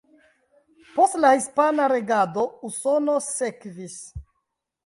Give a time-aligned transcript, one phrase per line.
[0.95, 4.03] Post la hispana regado Usono sekvis.